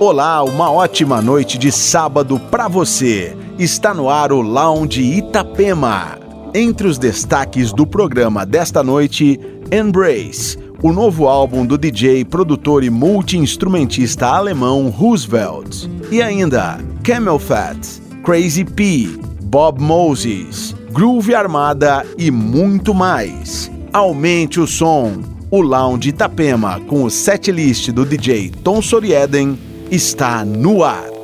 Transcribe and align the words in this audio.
Olá, 0.00 0.42
uma 0.42 0.72
ótima 0.72 1.20
noite 1.20 1.58
de 1.58 1.70
sábado 1.70 2.40
para 2.50 2.68
você. 2.68 3.36
Está 3.58 3.92
no 3.92 4.08
ar 4.08 4.32
o 4.32 4.40
Lounge 4.40 5.02
Itapema. 5.02 6.18
Entre 6.54 6.88
os 6.88 6.96
destaques 6.96 7.70
do 7.70 7.86
programa 7.86 8.46
desta 8.46 8.82
noite, 8.82 9.38
Embrace, 9.70 10.56
o 10.82 10.90
novo 10.90 11.28
álbum 11.28 11.66
do 11.66 11.76
DJ, 11.76 12.24
produtor 12.24 12.82
e 12.82 12.88
multi-instrumentista 12.88 14.26
alemão 14.26 14.88
Roosevelt. 14.88 15.86
E 16.10 16.22
ainda 16.22 16.78
Camel 17.04 17.38
Fat, 17.38 17.76
Crazy 18.24 18.64
P, 18.64 19.06
Bob 19.42 19.82
Moses, 19.82 20.74
Groove 20.92 21.34
Armada 21.34 22.06
e 22.16 22.30
muito 22.30 22.94
mais. 22.94 23.70
Aumente 23.92 24.60
o 24.60 24.66
som. 24.66 25.18
O 25.50 25.60
Lounge 25.60 26.08
Itapema 26.08 26.80
com 26.86 27.04
o 27.04 27.10
setlist 27.10 27.90
do 27.90 28.06
DJ 28.06 28.50
Tom 28.64 28.80
Sorieden 28.80 29.58
está 29.90 30.44
no 30.44 30.84
ar. 30.84 31.19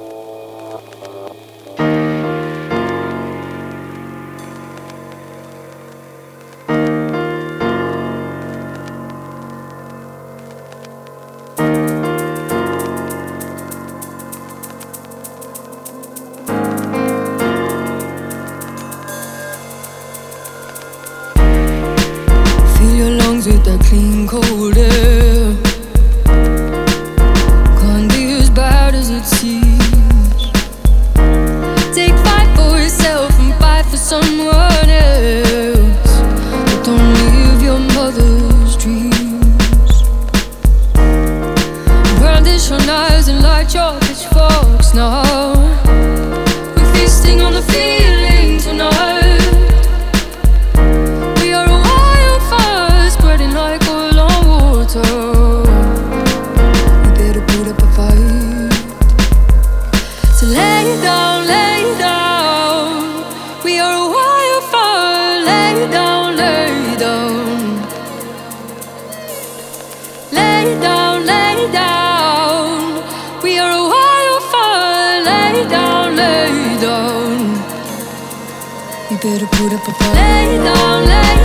Can't 79.18 79.48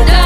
stop 0.09 0.20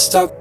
stop. 0.00 0.39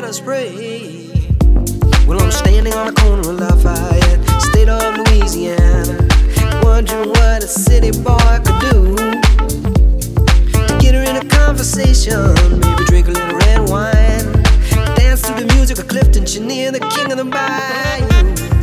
Let 0.00 0.10
us 0.10 0.20
pray. 0.20 1.10
Well, 2.06 2.22
I'm 2.22 2.30
standing 2.30 2.72
on 2.72 2.86
the 2.86 2.92
corner 3.00 3.30
of 3.30 3.40
Lafayette, 3.40 4.42
state 4.42 4.68
of 4.68 4.96
Louisiana, 4.96 6.06
wondering 6.62 7.08
what 7.08 7.42
a 7.42 7.48
city 7.48 7.90
boy 7.90 8.38
could 8.44 8.60
do 8.70 8.94
to 8.94 10.78
get 10.78 10.94
her 10.94 11.02
in 11.02 11.16
a 11.16 11.28
conversation, 11.28 12.60
maybe 12.60 12.84
drink 12.84 13.08
a 13.08 13.10
little 13.10 13.38
red 13.38 13.68
wine, 13.68 14.42
dance 14.94 15.22
to 15.22 15.32
the 15.34 15.52
music 15.56 15.80
of 15.80 15.88
Clifton 15.88 16.24
Chenier, 16.24 16.70
the 16.70 16.78
king 16.94 17.10
of 17.10 17.18
the 17.18 17.24
bayou. 17.24 18.57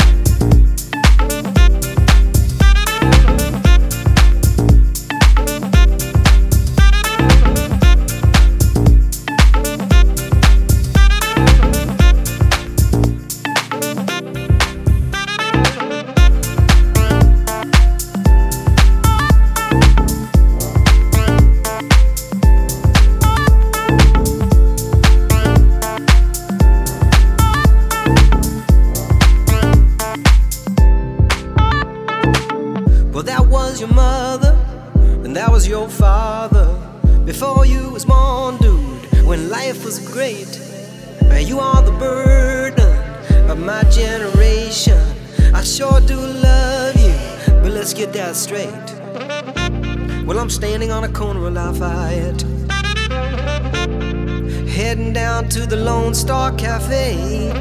Standing 50.55 50.89
on 50.89 51.03
a 51.03 51.09
corner 51.09 51.45
of 51.47 51.53
Lafayette, 51.53 52.41
heading 54.69 55.11
down 55.11 55.49
to 55.49 55.65
the 55.65 55.75
Lone 55.75 56.13
Star 56.13 56.53
Cafe. 56.55 57.51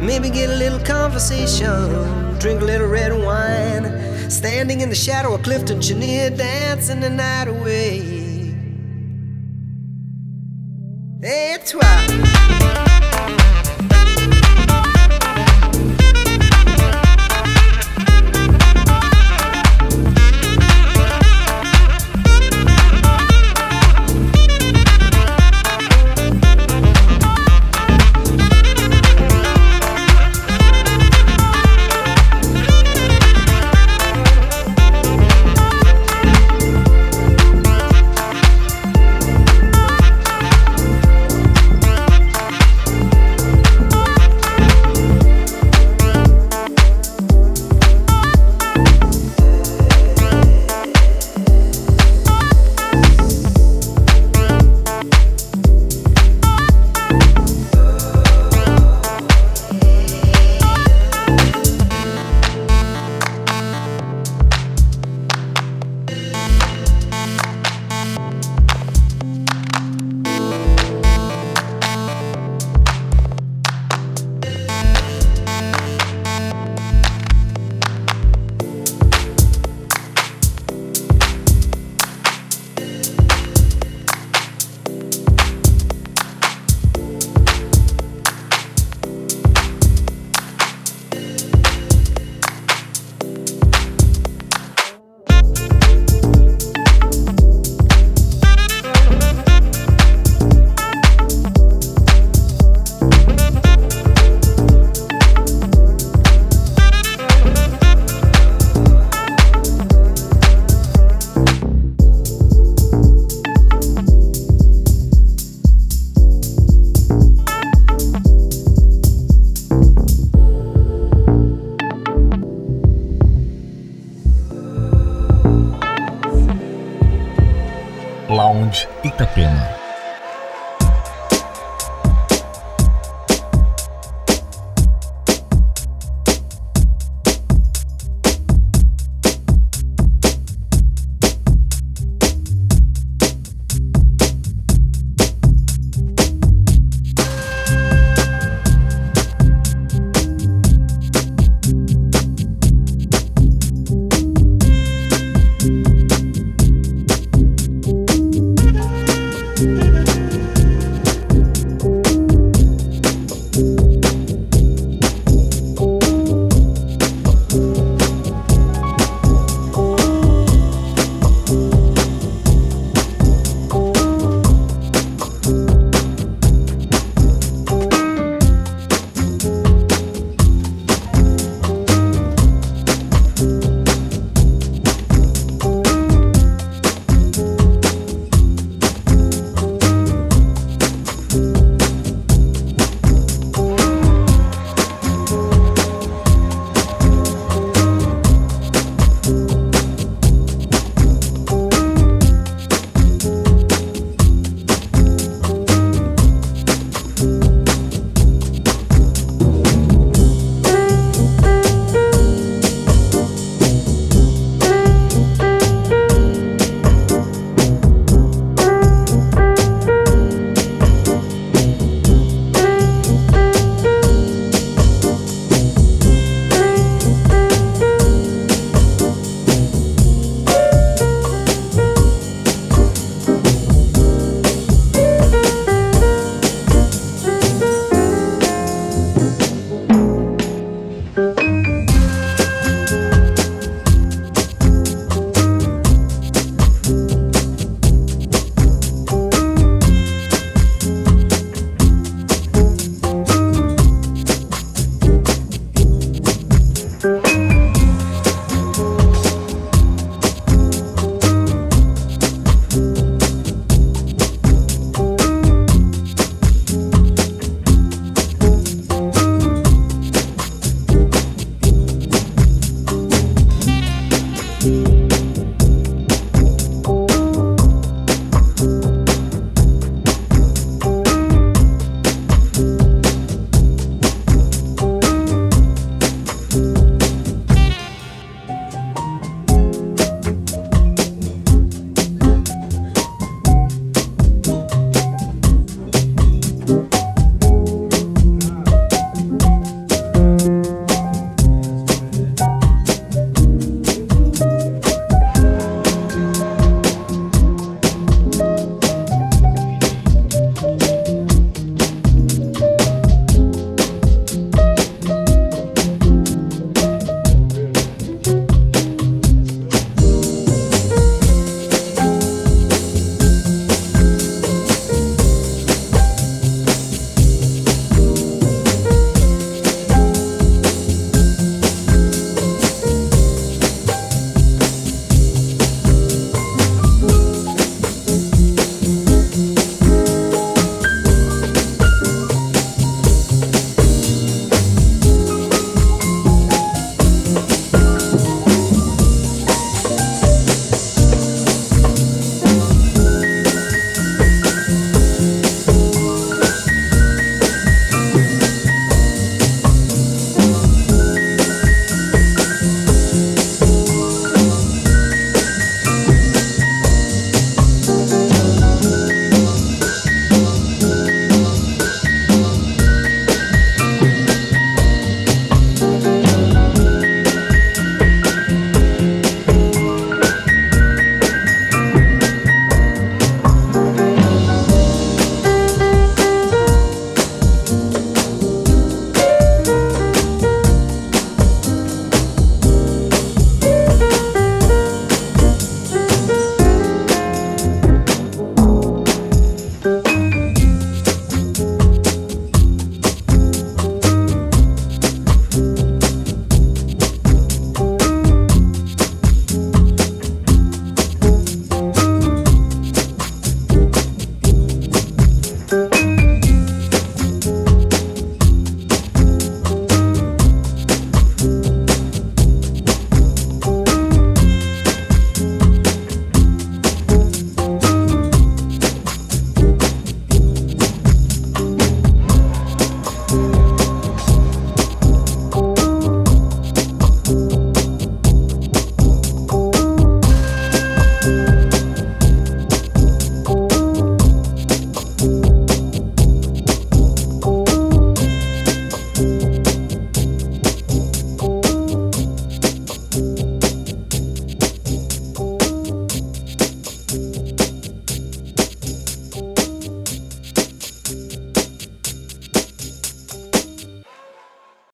Maybe 0.00 0.28
get 0.28 0.50
a 0.50 0.56
little 0.56 0.80
conversation, 0.80 2.36
drink 2.40 2.62
a 2.62 2.64
little 2.64 2.88
red 2.88 3.12
wine. 3.12 4.28
Standing 4.28 4.80
in 4.80 4.88
the 4.88 4.96
shadow 4.96 5.34
of 5.34 5.44
Clifton 5.44 5.80
Chenier, 5.80 6.30
dancing 6.30 6.98
the 6.98 7.10
night 7.10 7.46
away. 7.46 8.13